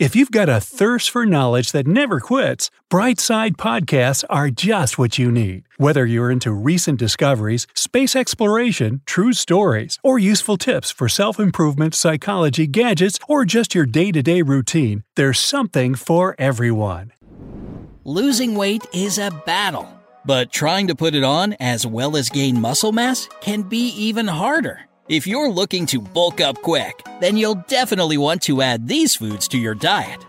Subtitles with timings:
[0.00, 5.18] If you've got a thirst for knowledge that never quits, Brightside Podcasts are just what
[5.18, 5.64] you need.
[5.76, 11.94] Whether you're into recent discoveries, space exploration, true stories, or useful tips for self improvement,
[11.94, 17.12] psychology, gadgets, or just your day to day routine, there's something for everyone.
[18.02, 19.86] Losing weight is a battle,
[20.24, 24.28] but trying to put it on as well as gain muscle mass can be even
[24.28, 24.80] harder.
[25.10, 29.48] If you're looking to bulk up quick, then you'll definitely want to add these foods
[29.48, 30.24] to your diet.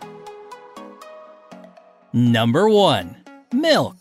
[2.13, 3.15] Number 1.
[3.53, 3.95] Milk.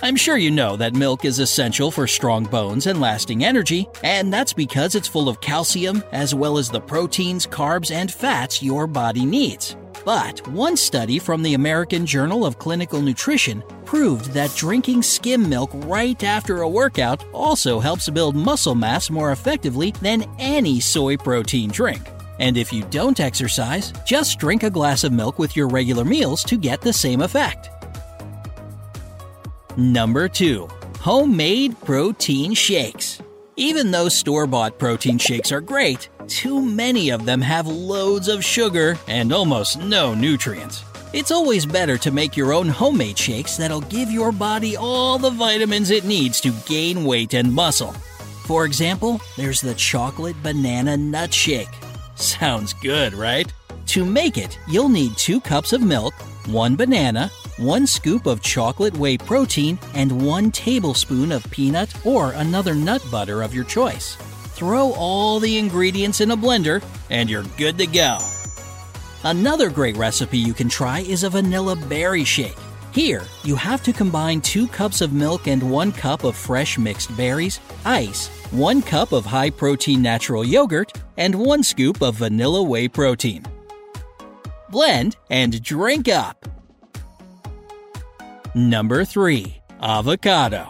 [0.00, 4.32] I'm sure you know that milk is essential for strong bones and lasting energy, and
[4.32, 8.86] that's because it's full of calcium as well as the proteins, carbs, and fats your
[8.86, 9.76] body needs.
[10.04, 15.70] But one study from the American Journal of Clinical Nutrition proved that drinking skim milk
[15.74, 21.70] right after a workout also helps build muscle mass more effectively than any soy protein
[21.70, 22.02] drink.
[22.38, 26.42] And if you don't exercise, just drink a glass of milk with your regular meals
[26.44, 27.70] to get the same effect.
[29.76, 30.68] Number 2.
[31.00, 33.20] Homemade protein shakes.
[33.56, 38.44] Even though store bought protein shakes are great, too many of them have loads of
[38.44, 40.84] sugar and almost no nutrients.
[41.12, 45.30] It's always better to make your own homemade shakes that'll give your body all the
[45.30, 47.92] vitamins it needs to gain weight and muscle.
[48.46, 51.68] For example, there's the chocolate banana nut shake.
[52.16, 53.52] Sounds good, right?
[53.86, 56.14] To make it, you'll need 2 cups of milk,
[56.46, 62.74] 1 banana, 1 scoop of chocolate whey protein, and 1 tablespoon of peanut or another
[62.74, 64.16] nut butter of your choice.
[64.64, 68.16] Throw all the ingredients in a blender, and you're good to go.
[69.22, 72.56] Another great recipe you can try is a vanilla berry shake.
[72.90, 77.14] Here, you have to combine 2 cups of milk and 1 cup of fresh mixed
[77.14, 82.88] berries, ice, 1 cup of high protein natural yogurt, and 1 scoop of vanilla whey
[82.88, 83.44] protein.
[84.70, 86.48] Blend and drink up.
[88.54, 89.60] Number 3.
[89.82, 90.68] Avocado.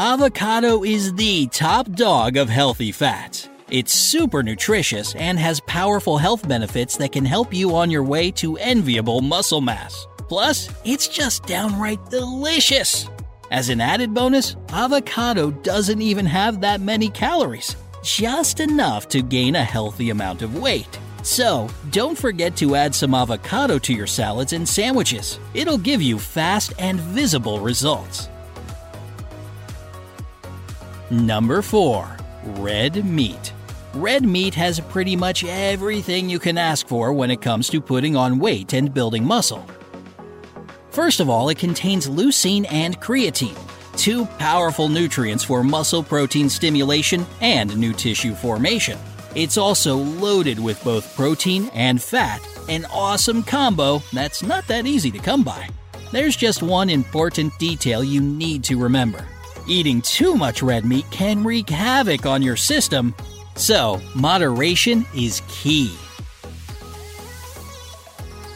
[0.00, 3.48] Avocado is the top dog of healthy fats.
[3.68, 8.30] It's super nutritious and has powerful health benefits that can help you on your way
[8.36, 10.06] to enviable muscle mass.
[10.28, 13.08] Plus, it's just downright delicious.
[13.50, 19.56] As an added bonus, avocado doesn't even have that many calories, just enough to gain
[19.56, 20.96] a healthy amount of weight.
[21.24, 25.40] So, don't forget to add some avocado to your salads and sandwiches.
[25.54, 28.28] It'll give you fast and visible results.
[31.10, 32.16] Number 4.
[32.58, 33.54] Red meat.
[33.94, 38.14] Red meat has pretty much everything you can ask for when it comes to putting
[38.14, 39.66] on weight and building muscle.
[40.90, 43.56] First of all, it contains leucine and creatine,
[43.96, 48.98] two powerful nutrients for muscle protein stimulation and new tissue formation.
[49.34, 55.10] It's also loaded with both protein and fat, an awesome combo that's not that easy
[55.12, 55.70] to come by.
[56.12, 59.26] There's just one important detail you need to remember.
[59.68, 63.14] Eating too much red meat can wreak havoc on your system,
[63.54, 65.94] so moderation is key.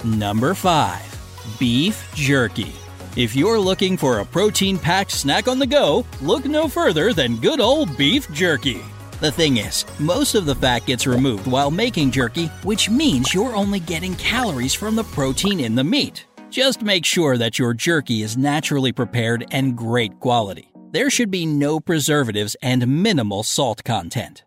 [0.02, 1.56] Number 5.
[1.58, 2.72] Beef Jerky.
[3.14, 7.36] If you're looking for a protein packed snack on the go, look no further than
[7.36, 8.80] good old beef jerky.
[9.20, 13.54] The thing is, most of the fat gets removed while making jerky, which means you're
[13.54, 16.24] only getting calories from the protein in the meat.
[16.48, 20.71] Just make sure that your jerky is naturally prepared and great quality.
[20.92, 24.44] There should be no preservatives and minimal salt content.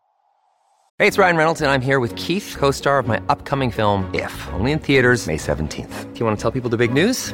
[0.99, 4.07] Hey, it's Ryan Reynolds, and I'm here with Keith, co star of my upcoming film,
[4.13, 6.13] If, only in theaters, May 17th.
[6.13, 7.33] Do you want to tell people the big news?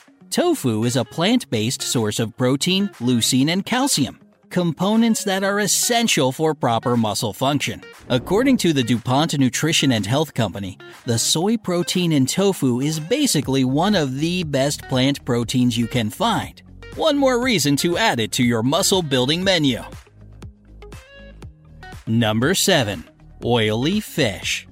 [0.31, 4.17] Tofu is a plant based source of protein, leucine, and calcium.
[4.49, 7.81] components that are essential for proper muscle function.
[8.09, 13.63] According to the DuPont Nutrition and Health Company, the soy protein in tofu is basically
[13.63, 16.61] one of the best plant proteins you can find.
[16.95, 19.81] One more reason to add it to your muscle building menu.
[22.05, 23.09] Number 7.
[23.43, 24.67] Oily fish.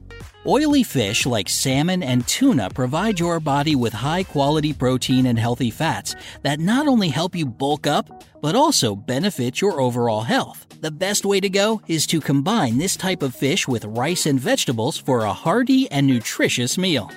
[0.47, 5.69] Oily fish like salmon and tuna provide your body with high quality protein and healthy
[5.69, 10.65] fats that not only help you bulk up, but also benefit your overall health.
[10.79, 14.39] The best way to go is to combine this type of fish with rice and
[14.39, 17.11] vegetables for a hearty and nutritious meal.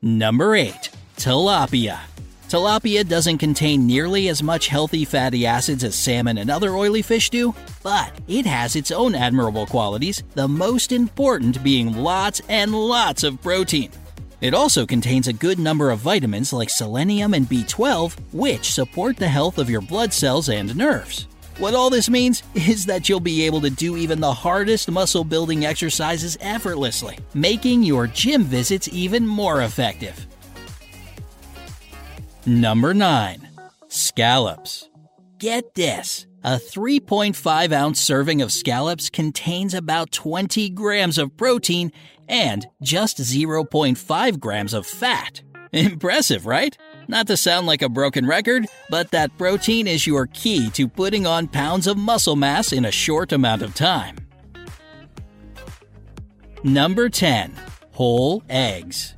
[0.00, 0.90] Number 8.
[1.16, 1.98] Tilapia.
[2.56, 7.28] Tilapia doesn't contain nearly as much healthy fatty acids as salmon and other oily fish
[7.28, 13.24] do, but it has its own admirable qualities, the most important being lots and lots
[13.24, 13.90] of protein.
[14.40, 19.28] It also contains a good number of vitamins like selenium and B12, which support the
[19.28, 21.26] health of your blood cells and nerves.
[21.58, 25.24] What all this means is that you'll be able to do even the hardest muscle
[25.24, 30.26] building exercises effortlessly, making your gym visits even more effective.
[32.46, 33.48] Number 9.
[33.88, 34.88] Scallops.
[35.38, 41.90] Get this a 3.5 ounce serving of scallops contains about 20 grams of protein
[42.28, 45.42] and just 0.5 grams of fat.
[45.72, 46.78] Impressive, right?
[47.08, 51.26] Not to sound like a broken record, but that protein is your key to putting
[51.26, 54.16] on pounds of muscle mass in a short amount of time.
[56.62, 57.56] Number 10.
[57.90, 59.16] Whole eggs.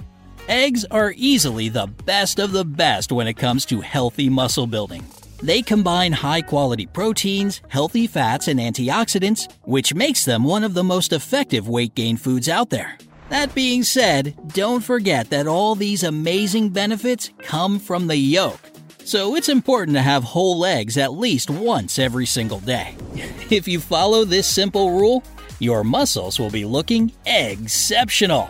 [0.51, 5.05] Eggs are easily the best of the best when it comes to healthy muscle building.
[5.43, 10.83] They combine high quality proteins, healthy fats, and antioxidants, which makes them one of the
[10.83, 12.97] most effective weight gain foods out there.
[13.29, 18.59] That being said, don't forget that all these amazing benefits come from the yolk.
[19.05, 22.97] So it's important to have whole eggs at least once every single day.
[23.51, 25.23] If you follow this simple rule,
[25.59, 28.49] your muscles will be looking exceptional.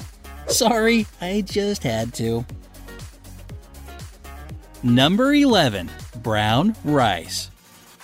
[0.49, 2.45] Sorry, I just had to.
[4.83, 5.91] Number 11.
[6.23, 7.51] Brown rice.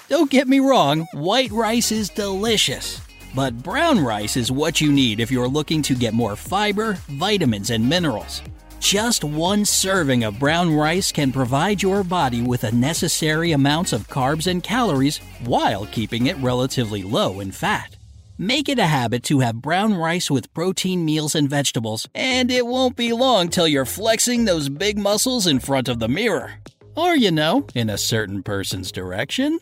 [0.08, 3.00] Don't get me wrong, white rice is delicious.
[3.34, 7.70] But brown rice is what you need if you're looking to get more fiber, vitamins,
[7.70, 8.42] and minerals.
[8.78, 14.08] Just one serving of brown rice can provide your body with the necessary amounts of
[14.08, 17.93] carbs and calories while keeping it relatively low in fat.
[18.36, 22.66] Make it a habit to have brown rice with protein meals and vegetables, and it
[22.66, 26.54] won't be long till you're flexing those big muscles in front of the mirror.
[26.96, 29.60] Or, you know, in a certain person's direction.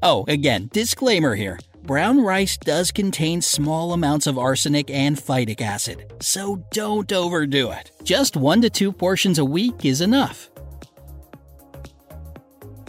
[0.00, 6.12] Oh, again, disclaimer here brown rice does contain small amounts of arsenic and phytic acid,
[6.20, 7.90] so don't overdo it.
[8.04, 10.50] Just one to two portions a week is enough.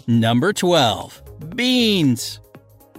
[0.07, 1.55] Number 12.
[1.55, 2.39] Beans.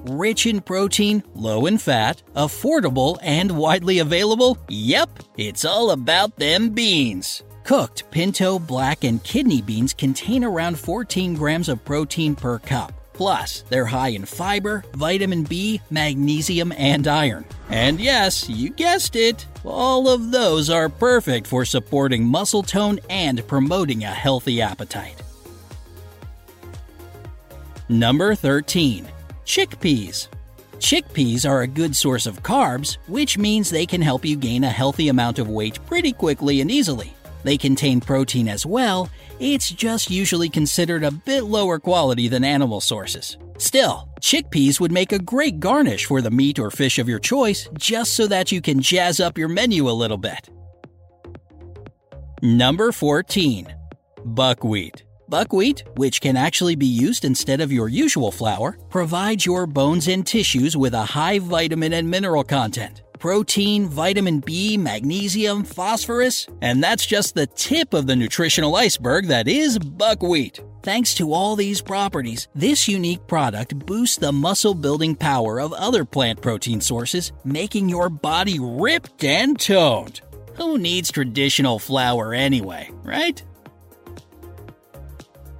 [0.04, 4.58] Rich in protein, low in fat, affordable, and widely available?
[4.68, 7.42] Yep, it's all about them beans.
[7.64, 12.92] Cooked pinto, black, and kidney beans contain around 14 grams of protein per cup.
[13.12, 17.46] Plus, they're high in fiber, vitamin B, magnesium, and iron.
[17.70, 23.46] And yes, you guessed it, all of those are perfect for supporting muscle tone and
[23.48, 25.22] promoting a healthy appetite.
[27.88, 29.08] Number 13.
[29.46, 30.26] Chickpeas.
[30.78, 34.68] Chickpeas are a good source of carbs, which means they can help you gain a
[34.68, 37.14] healthy amount of weight pretty quickly and easily.
[37.44, 39.08] They contain protein as well,
[39.38, 43.38] it's just usually considered a bit lower quality than animal sources.
[43.56, 47.68] Still, chickpeas would make a great garnish for the meat or fish of your choice,
[47.78, 50.50] just so that you can jazz up your menu a little bit.
[52.42, 53.72] Number 14.
[54.24, 55.05] Buckwheat.
[55.28, 60.26] Buckwheat, which can actually be used instead of your usual flour, provides your bones and
[60.26, 67.06] tissues with a high vitamin and mineral content protein, vitamin B, magnesium, phosphorus, and that's
[67.06, 70.60] just the tip of the nutritional iceberg that is buckwheat.
[70.82, 76.04] Thanks to all these properties, this unique product boosts the muscle building power of other
[76.04, 80.20] plant protein sources, making your body ripped and toned.
[80.54, 83.42] Who needs traditional flour anyway, right?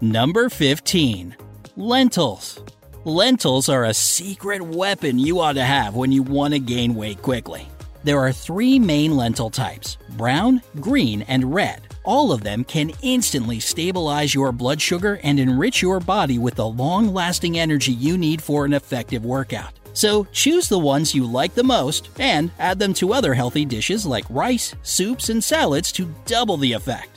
[0.02, 1.34] Number 15.
[1.76, 2.60] Lentils.
[3.06, 7.22] Lentils are a secret weapon you ought to have when you want to gain weight
[7.22, 7.66] quickly.
[8.04, 11.80] There are three main lentil types brown, green, and red.
[12.04, 16.68] All of them can instantly stabilize your blood sugar and enrich your body with the
[16.68, 19.72] long lasting energy you need for an effective workout.
[19.94, 24.04] So choose the ones you like the most and add them to other healthy dishes
[24.04, 27.15] like rice, soups, and salads to double the effect.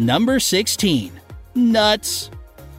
[0.00, 1.10] Number 16.
[1.56, 2.30] Nuts.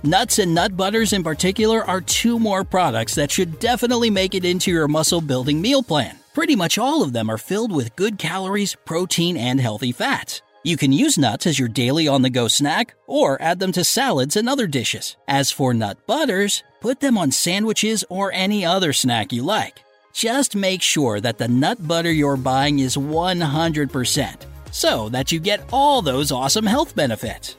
[0.04, 4.46] Nuts and nut butters in particular are two more products that should definitely make it
[4.46, 6.18] into your muscle building meal plan.
[6.34, 10.42] Pretty much all of them are filled with good calories, protein, and healthy fats.
[10.64, 13.84] You can use nuts as your daily on the go snack or add them to
[13.84, 15.18] salads and other dishes.
[15.28, 19.80] As for nut butters, put them on sandwiches or any other snack you like.
[20.14, 25.64] Just make sure that the nut butter you're buying is 100% so that you get
[25.72, 27.59] all those awesome health benefits.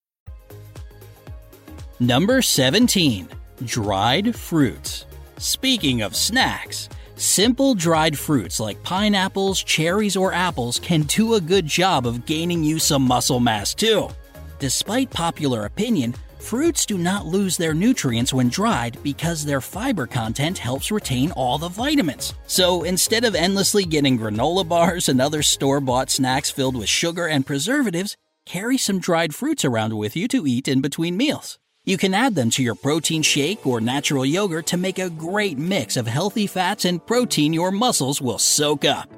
[2.01, 3.27] Number 17.
[3.63, 5.05] Dried fruits.
[5.37, 11.67] Speaking of snacks, simple dried fruits like pineapples, cherries, or apples can do a good
[11.67, 14.09] job of gaining you some muscle mass too.
[14.57, 20.57] Despite popular opinion, fruits do not lose their nutrients when dried because their fiber content
[20.57, 22.33] helps retain all the vitamins.
[22.47, 27.27] So instead of endlessly getting granola bars and other store bought snacks filled with sugar
[27.27, 28.17] and preservatives,
[28.47, 31.59] carry some dried fruits around with you to eat in between meals.
[31.83, 35.57] You can add them to your protein shake or natural yogurt to make a great
[35.57, 39.09] mix of healthy fats and protein your muscles will soak up.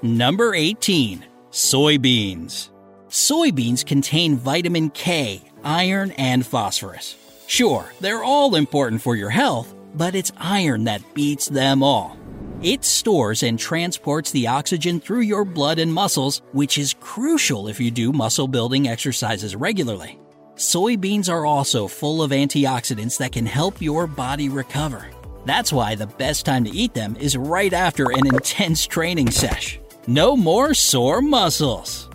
[0.00, 1.26] Number 18.
[1.50, 2.70] Soybeans.
[3.10, 7.16] Soybeans contain vitamin K, iron, and phosphorus.
[7.46, 12.16] Sure, they're all important for your health, but it's iron that beats them all.
[12.62, 17.78] It stores and transports the oxygen through your blood and muscles, which is crucial if
[17.78, 20.19] you do muscle building exercises regularly.
[20.60, 25.08] Soybeans are also full of antioxidants that can help your body recover.
[25.46, 29.80] That's why the best time to eat them is right after an intense training sesh.
[30.06, 32.10] No more sore muscles.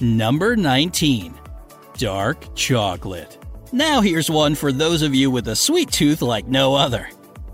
[0.00, 1.38] Number 19.
[1.98, 3.36] Dark chocolate.
[3.70, 7.10] Now here's one for those of you with a sweet tooth like no other.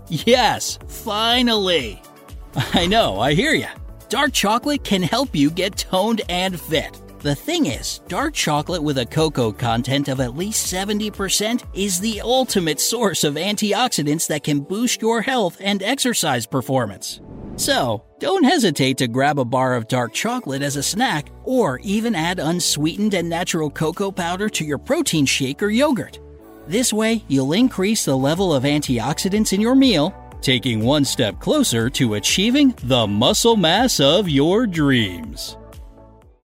[0.07, 2.01] Yes, finally!
[2.73, 3.71] I know, I hear ya.
[4.07, 6.97] Dark chocolate can help you get toned and fit.
[7.27, 12.21] The thing is, dark chocolate with a cocoa content of at least 70% is the
[12.21, 17.19] ultimate source of antioxidants that can boost your health and exercise performance.
[17.57, 22.15] So, don't hesitate to grab a bar of dark chocolate as a snack, or even
[22.15, 26.21] add unsweetened and natural cocoa powder to your protein shake or yogurt.
[26.65, 31.89] This way, you'll increase the level of antioxidants in your meal, taking one step closer
[31.89, 35.57] to achieving the muscle mass of your dreams.